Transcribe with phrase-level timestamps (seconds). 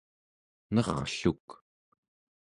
[0.73, 1.47] nerrluk